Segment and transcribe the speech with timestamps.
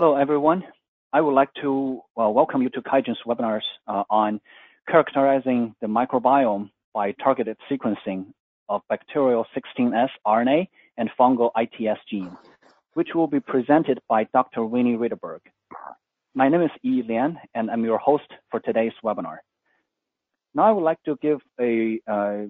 [0.00, 0.62] Hello, everyone.
[1.12, 4.40] I would like to well, welcome you to QIAGEN's webinars uh, on
[4.88, 8.26] characterizing the microbiome by targeted sequencing
[8.68, 12.30] of bacterial 16S RNA and fungal ITS gene,
[12.94, 14.64] which will be presented by Dr.
[14.64, 15.40] Winnie Ritterberg.
[16.32, 19.38] My name is Yi Lian, and I'm your host for today's webinar.
[20.54, 22.42] Now I would like to give a uh,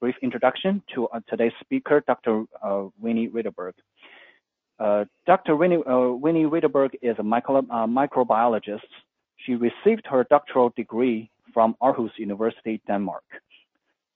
[0.00, 2.44] brief introduction to uh, today's speaker, Dr.
[2.62, 3.74] Uh, Winnie Ritterberg.
[4.78, 5.56] Uh, Dr.
[5.56, 6.44] Winnie, uh, Winnie
[7.02, 8.80] is a micro, uh, microbiologist.
[9.36, 13.22] She received her doctoral degree from Aarhus University, Denmark.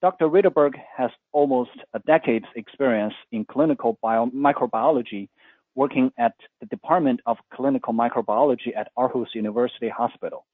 [0.00, 0.28] Dr.
[0.28, 5.28] Ritterberg has almost a decade's experience in clinical bio microbiology,
[5.74, 10.44] working at the Department of Clinical Microbiology at Aarhus University Hospital.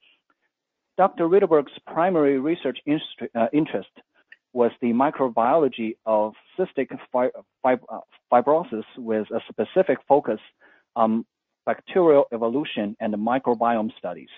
[0.96, 1.28] Dr.
[1.28, 3.90] Ritterberg's primary research uh, interest
[4.54, 7.98] was the microbiology of cystic uh,
[8.32, 10.38] fibrosis with a specific focus
[10.96, 11.26] on
[11.66, 14.28] bacterial evolution and microbiome studies.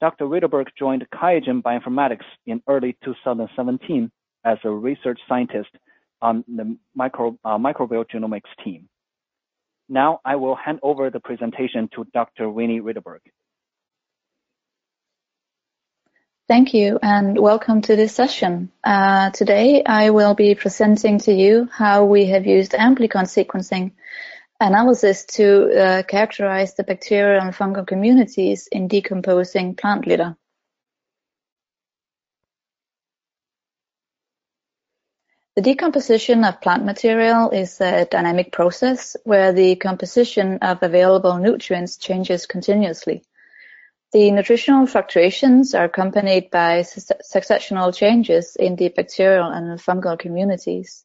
[0.00, 0.26] Dr.
[0.26, 4.10] Ritterberg joined QIAGEN Bioinformatics in early 2017
[4.44, 5.70] as a research scientist
[6.22, 8.88] on the uh, microbial genomics team.
[9.88, 12.48] Now I will hand over the presentation to Dr.
[12.48, 13.20] Winnie Ritterberg.
[16.48, 18.72] Thank you and welcome to this session.
[18.82, 23.92] Uh, today I will be presenting to you how we have used amplicon sequencing
[24.58, 30.38] analysis to uh, characterize the bacterial and fungal communities in decomposing plant litter.
[35.54, 41.98] The decomposition of plant material is a dynamic process where the composition of available nutrients
[41.98, 43.22] changes continuously.
[44.12, 51.04] The nutritional fluctuations are accompanied by successional changes in the bacterial and fungal communities.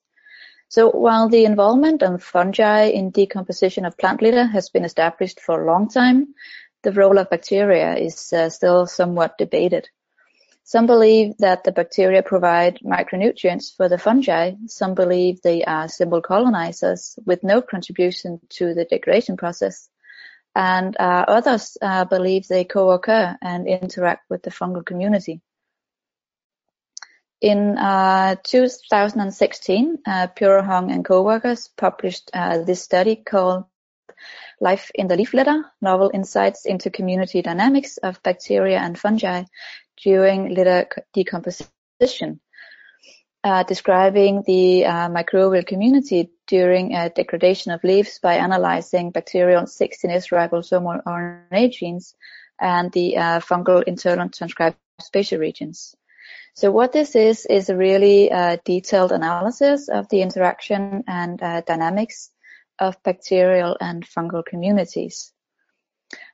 [0.69, 5.61] So while the involvement of fungi in decomposition of plant litter has been established for
[5.61, 6.33] a long time,
[6.83, 9.89] the role of bacteria is uh, still somewhat debated.
[10.63, 14.53] Some believe that the bacteria provide micronutrients for the fungi.
[14.67, 19.89] Some believe they are simple colonizers with no contribution to the degradation process
[20.55, 25.41] and uh, others uh, believe they co-occur and interact with the fungal community.
[27.41, 33.65] In uh, 2016, uh, Hong and co-workers published uh, this study called
[34.61, 39.43] Life in the Leaf Litter, Novel Insights into Community Dynamics of Bacteria and Fungi
[40.01, 42.39] During Litter Decomposition,
[43.43, 51.03] uh, describing the uh, microbial community during degradation of leaves by analyzing bacterial 16S ribosomal
[51.03, 52.15] RNA genes
[52.59, 55.95] and the uh, fungal internal transcribed spacer regions.
[56.55, 61.61] So what this is, is a really uh, detailed analysis of the interaction and uh,
[61.61, 62.29] dynamics
[62.79, 65.33] of bacterial and fungal communities.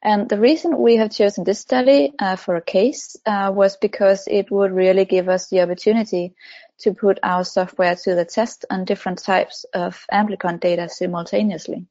[0.04, 4.28] And the reason we have chosen this study uh, for a case uh, was because
[4.28, 6.34] it would really give us the opportunity
[6.80, 11.86] to put our software to the test on different types of amplicon data simultaneously.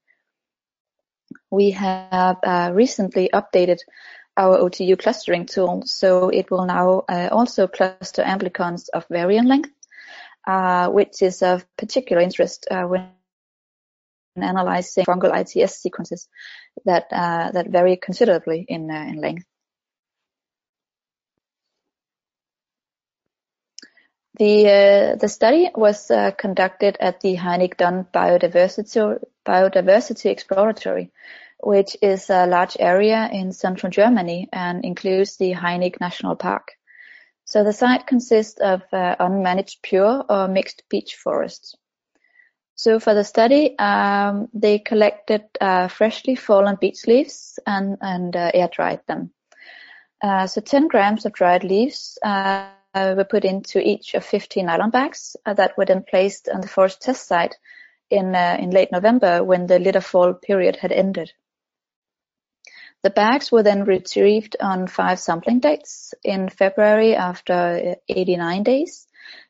[1.51, 3.79] We have uh, recently updated
[4.37, 9.71] our OTU clustering tool, so it will now uh, also cluster amplicons of variant length,
[10.47, 13.09] uh, which is of particular interest uh, when
[14.37, 16.29] analyzing fungal ITS sequences
[16.85, 19.45] that uh, that vary considerably in uh, in length.
[24.39, 31.11] The uh, the study was uh, conducted at the Hainich-Dün Biodiversity Biodiversity Exploratory,
[31.61, 36.73] which is a large area in central Germany and includes the Hainich National Park.
[37.47, 41.75] So the site consists of uh, unmanaged pure or mixed beech forests.
[42.77, 48.53] So for the study, um, they collected uh, freshly fallen beech leaves and, and uh,
[48.55, 49.33] air dried them.
[50.23, 52.19] Uh, so 10 grams of dried leaves
[52.95, 56.69] were put into each of 15 nylon bags uh, that were then placed on the
[56.69, 57.57] forest test site
[58.11, 61.33] in, uh, in late November when the litter fall period had ended.
[63.03, 69.09] The bags were then retrieved on five sampling dates in February after 89 days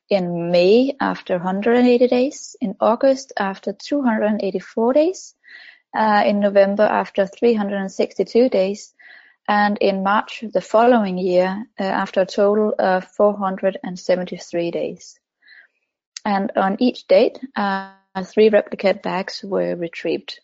[0.08, 5.34] in May after 180 days, in August after 284 days,
[5.94, 8.94] uh, in November after 362 days,
[9.48, 15.18] and in March the following year uh, after a total of 473 days.
[16.24, 17.92] And on each date, uh,
[18.24, 20.38] three replicate bags were retrieved.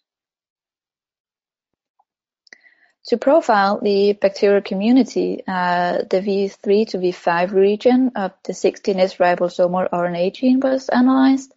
[3.08, 9.90] To profile the bacterial community, uh, the V3 to V5 region of the 16S ribosomal
[9.90, 11.52] RNA gene was analyzed,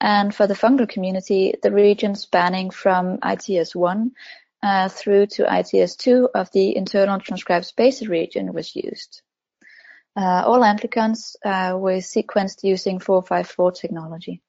[0.00, 4.10] and for the fungal community, the region spanning from ITS1 uh,
[4.88, 9.22] through to ITS2 of the internal transcribed spacer region was used.
[10.16, 14.42] Uh, all amplicons uh, were sequenced using 454 technology.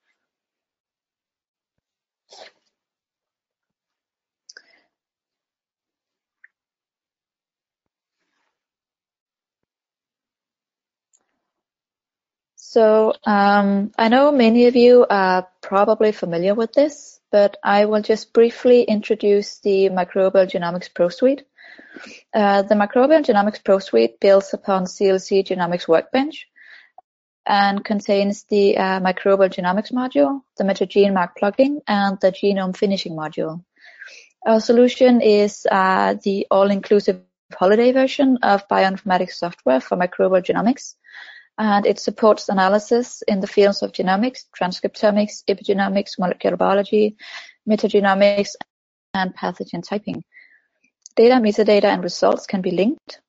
[12.55, 18.01] So um, I know many of you are probably familiar with this, but I will
[18.01, 21.43] just briefly introduce the Microbial Genomics Pro Suite.
[22.33, 26.47] Uh, the Microbial Genomics Pro Suite builds upon CLC Genomics Workbench
[27.45, 33.63] and contains the uh, Microbial Genomics module, the MetaGeneMark plugin, and the Genome Finishing module.
[34.45, 37.21] Our solution is uh, the all-inclusive
[37.53, 40.95] holiday version of bioinformatics software for microbial genomics,
[41.61, 47.17] and it supports analysis in the fields of genomics, transcriptomics, epigenomics, molecular biology,
[47.69, 48.55] metagenomics,
[49.13, 50.23] and pathogen typing.
[51.15, 53.21] Data, metadata, and results can be linked,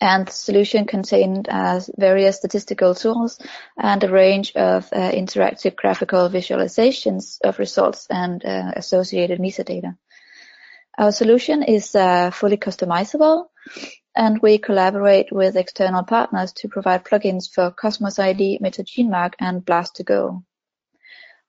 [0.00, 3.40] and the solution contained uh, various statistical tools
[3.76, 9.96] and a range of uh, interactive graphical visualizations of results and uh, associated metadata.
[10.96, 13.46] Our solution is uh, fully customizable
[14.16, 20.42] and we collaborate with external partners to provide plugins for Cosmos ID, MetaGeneMark, and Blast2Go.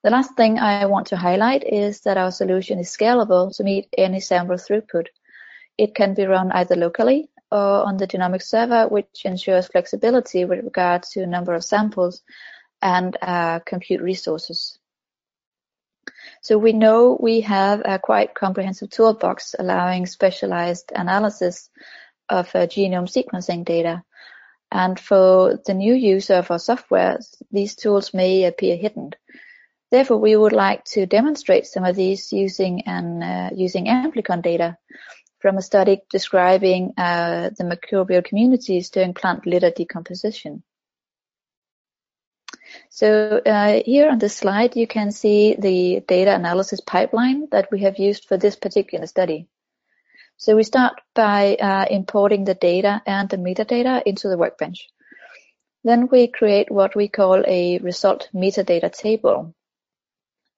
[0.03, 3.87] The last thing I want to highlight is that our solution is scalable to meet
[3.97, 5.07] any sample throughput.
[5.77, 10.65] It can be run either locally or on the genomics server, which ensures flexibility with
[10.65, 12.21] regard to number of samples
[12.81, 14.77] and uh, compute resources.
[16.41, 21.69] So we know we have a quite comprehensive toolbox allowing specialized analysis
[22.29, 24.03] of uh, genome sequencing data.
[24.71, 27.19] And for the new user of our software,
[27.51, 29.11] these tools may appear hidden.
[29.91, 34.77] Therefore, we would like to demonstrate some of these using an uh, using amplicon data
[35.39, 40.63] from a study describing uh, the microbial communities during plant litter decomposition.
[42.89, 43.41] So
[43.85, 48.25] here on this slide, you can see the data analysis pipeline that we have used
[48.25, 49.47] for this particular study.
[50.39, 54.87] So we start by uh, importing the data and the metadata into the workbench.
[55.83, 59.55] Then we create what we call a result metadata table,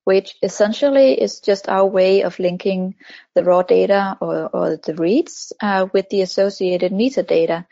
[0.03, 2.95] which essentially is just our way of linking
[3.35, 7.65] the raw data or, or the reads uh, with the associated metadata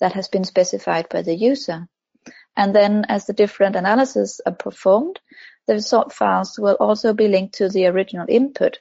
[0.00, 1.86] that has been specified by the user.
[2.56, 5.20] And then as the different analyses are performed,
[5.68, 8.80] the result files will also be linked to the original input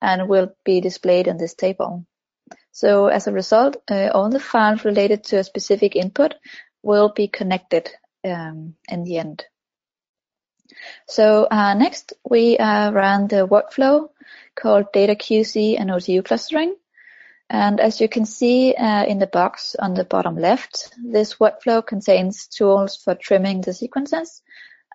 [0.00, 2.06] and will be displayed in this table.
[2.72, 6.34] So as a result, uh, all the files related to a specific input
[6.82, 7.90] will be connected
[8.24, 9.44] um, in the end.
[11.06, 14.08] So uh, next we uh, run the workflow
[14.56, 16.74] called data QC and OTU clustering.
[17.50, 21.86] And as you can see uh, in the box on the bottom left, this workflow
[21.86, 24.40] contains tools for trimming the sequences,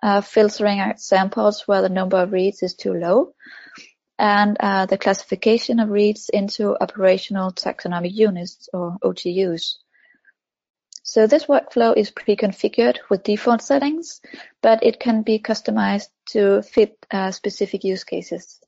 [0.02, 3.34] uh, filtering out samples where the number of reads is too low,
[4.18, 9.76] and uh, the classification of reads into operational taxonomic units or OTUs.
[11.02, 14.20] So this workflow is pre-configured with default settings,
[14.60, 18.60] but it can be customized to fit uh, specific use cases.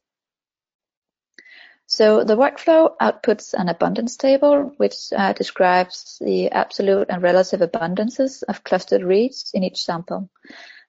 [1.86, 8.44] So the workflow outputs an abundance table, which uh, describes the absolute and relative abundances
[8.44, 10.30] of clustered reads in each sample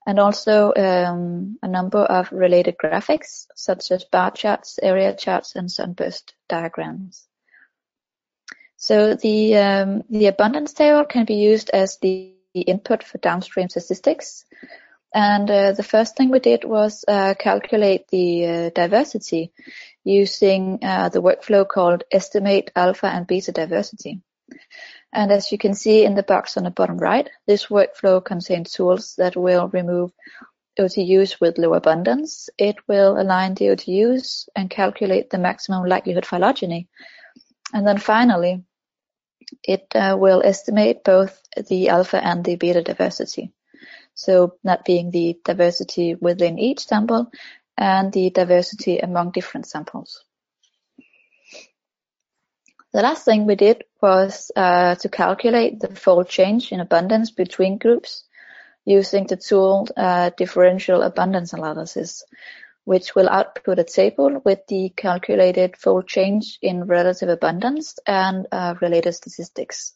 [0.06, 5.72] and also um, a number of related graphics such as bar charts, area charts, and
[5.72, 7.28] sunburst diagrams.
[8.78, 14.44] So the um, the abundance table can be used as the input for downstream statistics.
[15.14, 19.52] And uh, the first thing we did was uh, calculate the uh, diversity
[20.04, 24.22] using uh, the workflow called estimate alpha and beta diversity.
[25.14, 28.72] And as you can see in the box on the bottom right, this workflow contains
[28.72, 30.12] tools that will remove
[30.80, 32.50] OTUs with low abundance.
[32.58, 36.88] It will align the OTUs and calculate the maximum likelihood phylogeny.
[37.74, 38.64] And then finally,
[39.64, 43.52] it uh, will estimate both the alpha and the beta diversity.
[44.14, 47.32] So that being the diversity within each sample
[47.78, 50.24] and the diversity among different samples.
[52.94, 57.78] The last thing we did was uh, to calculate the fold change in abundance between
[57.78, 58.26] groups
[58.84, 62.24] using the tool uh, differential abundance analysis,
[62.84, 68.76] which will output a table with the calculated fold change in relative abundance and uh,
[68.82, 69.94] related statistics.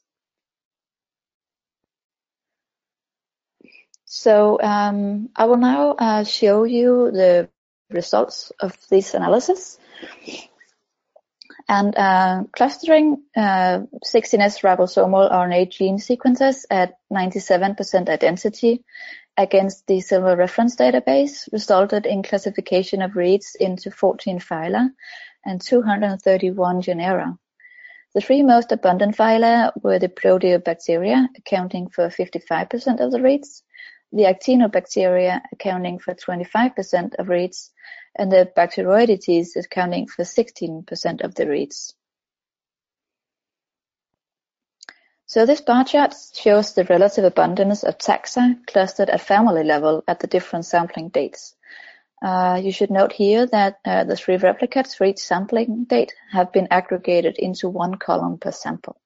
[4.05, 7.49] So um, I will now uh, show you the
[7.89, 9.77] results of this analysis.
[11.67, 18.83] And uh, clustering uh, 16S ribosomal RNA gene sequences at 97% identity
[19.37, 24.89] against the SILVA reference database resulted in classification of reads into 14 phyla
[25.43, 27.37] and 231 genera.
[28.13, 33.61] The three most abundant phyla were the Proteobacteria, accounting for 55% of the reads,
[34.13, 37.71] the Actinobacteria, accounting for 25% of reads,
[38.15, 41.93] and the Bacteroidetes, is accounting for 16% of the reads.
[45.27, 50.19] So this bar chart shows the relative abundance of taxa clustered at family level at
[50.19, 51.55] the different sampling dates.
[52.21, 56.51] Uh, you should note here that uh, the three replicates for each sampling date have
[56.51, 59.01] been aggregated into one column per sample.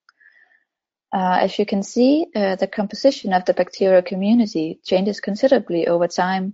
[1.12, 6.08] Uh, as you can see, uh, the composition of the bacterial community changes considerably over
[6.08, 6.54] time,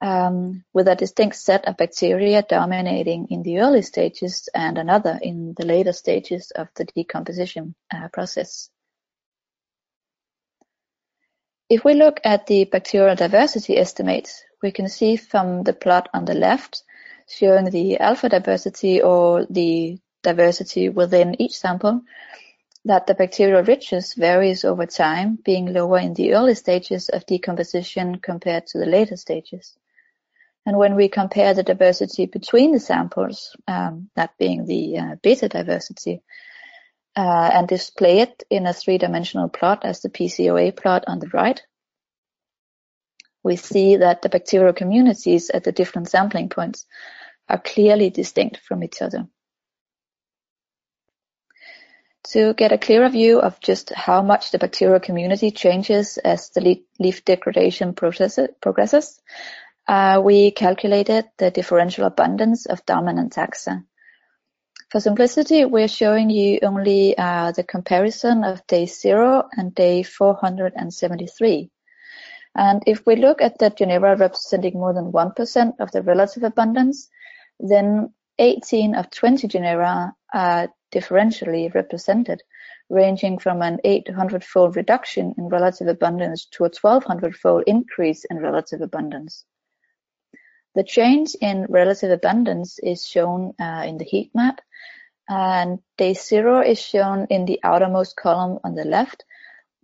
[0.00, 5.54] um, with a distinct set of bacteria dominating in the early stages and another in
[5.56, 8.70] the later stages of the decomposition uh, process.
[11.68, 16.24] If we look at the bacterial diversity estimates, we can see from the plot on
[16.24, 16.82] the left
[17.28, 22.02] showing the alpha diversity or the diversity within each sample
[22.84, 28.16] that the bacterial richness varies over time, being lower in the early stages of decomposition
[28.16, 29.76] compared to the later stages.
[30.66, 35.48] And when we compare the diversity between the samples, um, that being the uh, beta
[35.48, 36.22] diversity,
[37.16, 41.60] uh, and display it in a three-dimensional plot as the PCOA plot on the right,
[43.42, 46.86] we see that the bacterial communities at the different sampling points
[47.48, 49.26] are clearly distinct from each other.
[52.32, 56.84] To get a clearer view of just how much the bacterial community changes as the
[56.98, 59.20] leaf degradation process, progresses,
[60.22, 63.84] we calculated the differential abundance of dominant taxa.
[64.90, 71.70] For simplicity, we're showing you only uh, the comparison of day 0 and day 473.
[72.54, 77.08] And if we look at the genera representing more than 1% of the relative abundance,
[77.60, 82.42] then 18 of 20 genera are differentially represented,
[82.88, 89.44] ranging from an 800-fold reduction in relative abundance to a 1200-fold increase in relative abundance.
[90.74, 94.60] The change in relative abundance is shown uh, in the heat map,
[95.28, 99.24] and day zero is shown in the outermost column on the left,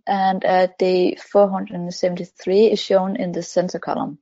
[0.07, 4.19] and uh, day 473 is shown in the center column.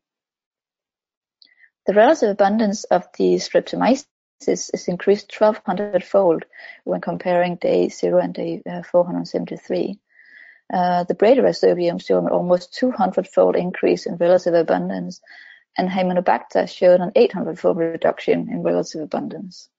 [1.86, 4.08] The relative abundance of the streptomyces
[4.48, 6.46] is increased 1200-fold
[6.84, 10.00] when comparing day 0 and day uh, 473.
[10.74, 15.22] Uh, the Bradyrhizobium showed an almost 200-fold increase in relative abundance,
[15.78, 19.70] and Hymenobacter showed an 800-fold reduction in relative abundance.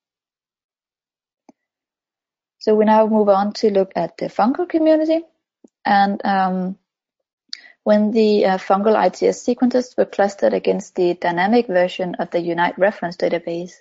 [2.59, 5.21] So we now move on to look at the fungal community.
[5.85, 6.79] And um,
[7.85, 12.77] when the uh, fungal ITS sequences were clustered against the dynamic version of the UNITE
[12.77, 13.75] reference database,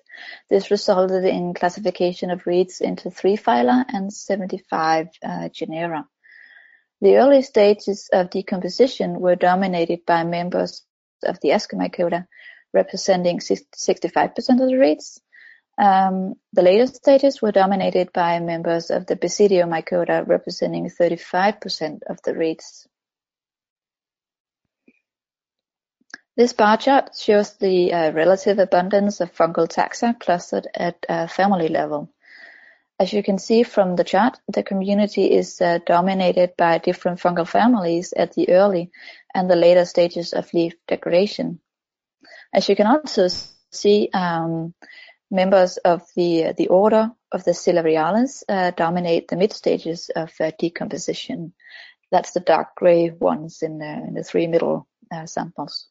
[0.47, 6.07] this resulted in classification of reads into three phyla and 75 uh, genera.
[7.01, 10.83] The early stages of decomposition were dominated by members
[11.25, 12.27] of the Ascomycota,
[12.73, 15.21] representing 65% of the reads,
[15.77, 22.33] um, the later stages were dominated by members of the Basidiomycota representing 35% of the
[22.33, 22.87] reads.
[26.37, 31.69] This bar chart shows the uh, relative abundance of fungal taxa clustered at uh, family
[31.69, 32.09] level.
[32.99, 37.47] As you can see from the chart, the community is uh, dominated by different fungal
[37.47, 38.91] families at the early
[39.33, 41.59] and the later stages of leaf degradation.
[42.53, 43.27] As you can also
[43.71, 44.73] see, um,
[45.31, 50.51] Members of the the order of the Xylariales uh, dominate the mid stages of uh,
[50.59, 51.53] decomposition.
[52.11, 55.87] That's the dark gray ones in the, in the three middle uh, samples.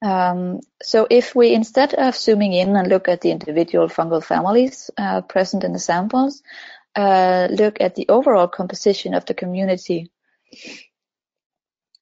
[0.00, 4.90] Um, so if we, instead of zooming in and look at the individual fungal families
[4.96, 6.42] uh, present in the samples,
[6.94, 10.10] uh, look at the overall composition of the community,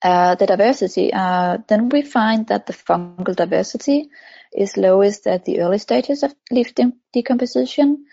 [0.03, 4.09] uh, the diversity, then we find that the fungal diversity
[4.53, 8.05] is lowest at the early stages of leaf de decomposition,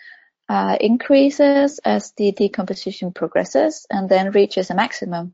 [0.49, 5.33] uh, increases as the decomposition progresses, and then reaches a maximum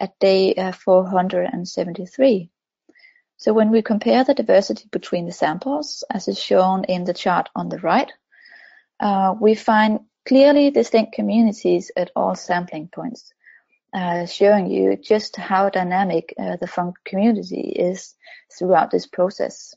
[0.00, 2.50] at day uh, 473.
[3.38, 7.48] So when we compare the diversity between the samples, as is shown in the chart
[7.54, 8.12] on the right,
[8.98, 13.32] uh, we find clearly distinct communities at all sampling points,
[13.94, 18.16] uh, showing you just how dynamic uh, the fungal community is
[18.58, 19.72] throughout this process.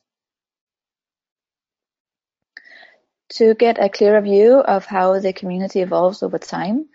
[3.36, 6.90] To get a clearer view of how the community evolves over time,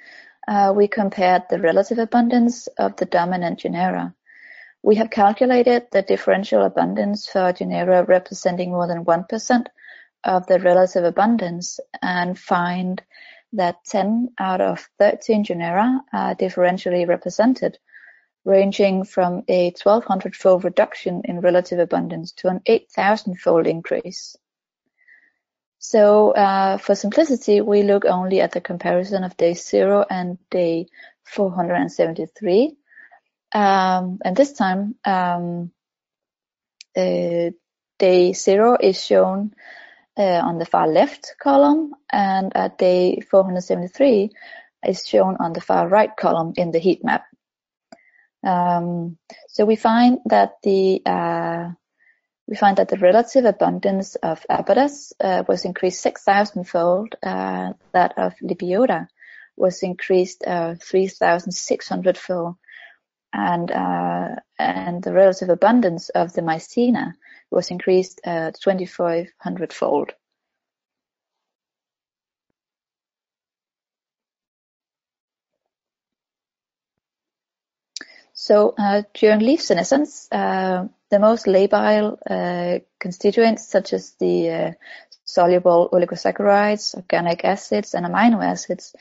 [0.48, 4.14] uh, we compared the relative abundance of the dominant genera.
[4.86, 9.66] We have calculated the differential abundance for genera representing more than 1%
[10.22, 13.02] of the relative abundance and find
[13.54, 17.78] that 10 out of 13 genera are differentially represented,
[18.44, 24.36] ranging from a 1200-fold reduction in relative abundance to an 8,000-fold increase.
[25.80, 30.86] So uh, for simplicity, we look only at the comparison of day 0 and day
[31.24, 32.76] 473.
[33.56, 35.72] Um, and this time, um,
[36.94, 37.50] uh,
[37.98, 39.54] day 0 is shown
[40.18, 44.30] uh, on the far left column, and at day 473
[44.86, 47.24] is shown on the far right column in the heat map.
[48.44, 49.16] Um,
[49.48, 51.70] so we find that the uh,
[52.46, 57.14] we find that the relative abundance of Apodes uh, was increased 6,000-fold.
[57.22, 59.08] Uh, that of Lepiota
[59.56, 62.56] was increased uh, 3,600-fold,
[63.36, 67.12] and uh, and the relative abundance of the Mycena
[67.50, 70.12] was increased uh, 2,500-fold.
[78.32, 84.72] So uh, during leaf senescence, uh, the most labile uh, constituents, such as the uh,
[85.24, 88.94] soluble oligosaccharides, organic acids, and amino acids,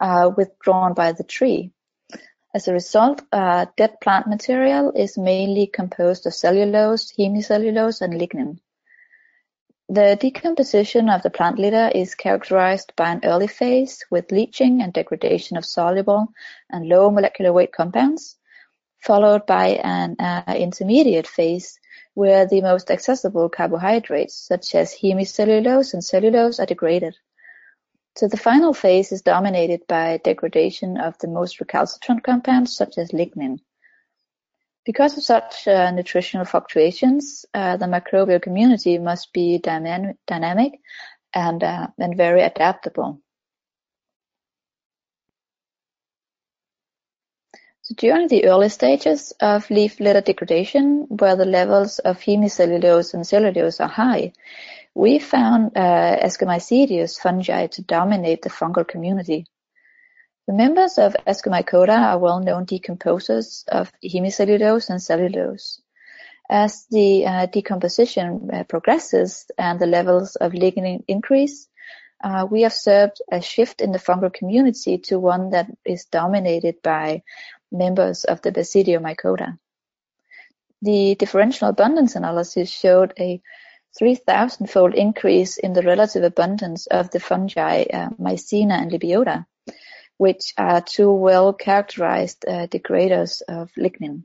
[0.00, 1.72] are withdrawn by the tree.
[2.54, 8.60] As a result, uh, dead plant material is mainly composed of cellulose, hemicellulose, and lignin.
[9.88, 14.92] The decomposition of the plant litter is characterized by an early phase with leaching and
[14.92, 16.28] degradation of soluble
[16.70, 18.36] and low molecular weight compounds,
[19.00, 21.80] followed by an uh, intermediate phase
[22.14, 27.16] where the most accessible carbohydrates such as hemicellulose and cellulose are degraded.
[28.16, 33.10] So the final phase is dominated by degradation of the most recalcitrant compounds such as
[33.10, 33.58] lignin.
[34.84, 40.80] Because of such uh, nutritional fluctuations, uh, the microbial community must be dynamic
[41.32, 43.20] and, uh, and very adaptable.
[47.82, 53.26] So during the early stages of leaf litter degradation, where the levels of hemicellulose and
[53.26, 54.32] cellulose are high,
[54.94, 59.46] we found uh, ascomycetous fungi to dominate the fungal community.
[60.46, 65.80] The members of Ascomycota are well-known decomposers of hemicellulose and cellulose.
[66.50, 71.66] As the uh, decomposition uh, progresses and the levels of lignin increase,
[72.22, 77.22] uh, we observed a shift in the fungal community to one that is dominated by
[77.72, 79.58] members of the Basidiomycota.
[80.82, 83.40] The differential abundance analysis showed a
[84.00, 89.46] 3,000-fold increase in the relative abundance of the fungi uh, Mycena and Lepiota,
[90.16, 94.24] which are two well-characterized uh, degraders of lignin.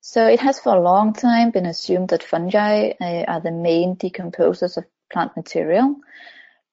[0.00, 3.96] So it has for a long time been assumed that fungi uh, are the main
[3.96, 5.96] decomposers of plant material,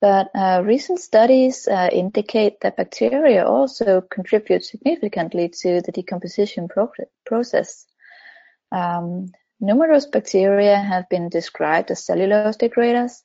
[0.01, 6.91] but uh, recent studies uh, indicate that bacteria also contribute significantly to the decomposition pro
[7.25, 7.85] process.
[8.71, 13.21] Um, numerous bacteria have been described as cellulose degraders,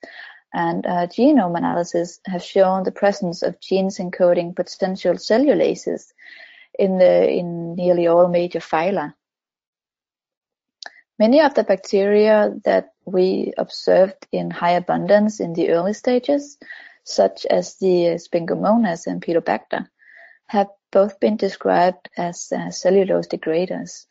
[0.53, 6.13] and uh, genome analysis have shown the presence of genes encoding potential cellulases
[6.79, 9.15] in, the, in nearly all major phyla.
[11.19, 16.59] Many of the bacteria that we observed in high abundance in the early stages,
[17.03, 19.89] such as the Sphingomonas and Pedobacter,
[20.47, 24.07] have both been described as uh, cellulose degraders.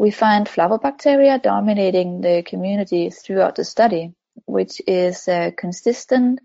[0.00, 4.14] We find flavobacteria dominating the community throughout the study,
[4.46, 6.40] which is uh, consistent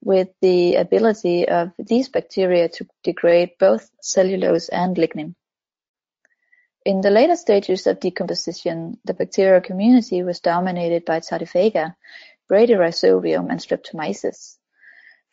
[0.00, 5.34] with the ability of these bacteria to degrade both cellulose and lignin.
[6.84, 11.96] In the later stages of decomposition, the bacterial community was dominated by Tardiphaga,
[12.48, 14.56] Bradyrhizobium, and Streptomyces.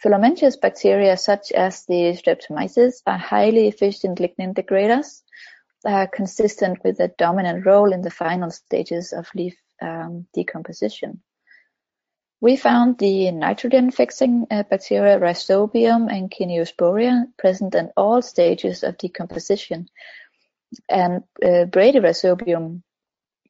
[0.02, 5.22] Filamentous bacteria such as the Streptomyces are highly efficient lignin degraders,
[5.88, 11.22] uh, consistent with a dominant role in the final stages of leaf um, decomposition.
[12.42, 19.88] We found the nitrogen-fixing uh, bacteria Rhizobium and Kineosporia present in all stages of decomposition,
[20.90, 21.66] and uh,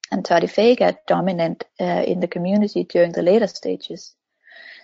[0.10, 4.16] and Tardiphaga dominant uh, in the community during the later stages.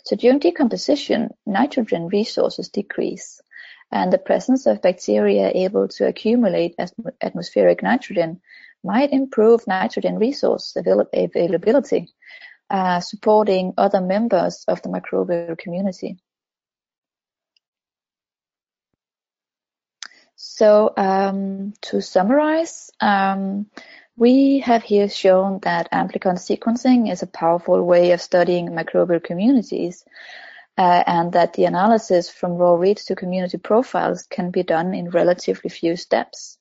[0.03, 3.39] So during decomposition, nitrogen resources decrease,
[3.93, 6.75] and the presence of bacteria able to accumulate
[7.21, 8.41] atmospheric nitrogen
[8.83, 12.09] might improve nitrogen resource availability,
[12.71, 16.17] uh, supporting other members of the microbial community.
[20.35, 23.67] So um, to summarize, um,
[24.17, 30.03] we have here shown that amplicon sequencing is a powerful way of studying microbial communities
[30.77, 35.69] and that the analysis from raw reads to community profiles can be done in relatively
[35.69, 36.57] few steps.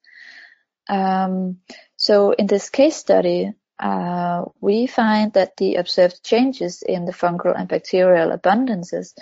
[0.89, 1.59] Um,
[1.97, 7.59] so in this case study, uh, we find that the observed changes in the fungal
[7.59, 9.15] and bacterial abundances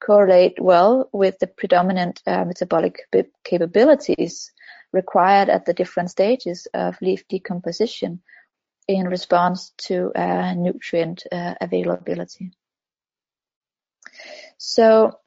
[0.00, 3.00] correlate well with the predominant uh, metabolic
[3.44, 4.52] capabilities
[4.92, 8.20] required at the different stages of leaf decomposition
[8.88, 12.50] in response to uh, nutrient uh, availability.
[14.58, 15.18] So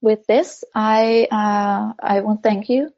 [0.00, 2.90] with this, I uh, I want to thank you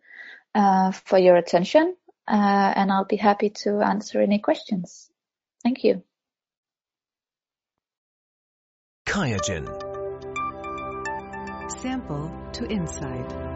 [0.55, 1.97] uh, for your attention,
[2.29, 5.11] uh, and I'll be happy to answer any questions.
[5.63, 6.03] Thank you.
[9.07, 9.69] QIAGEN.
[11.71, 13.52] Sample to insight.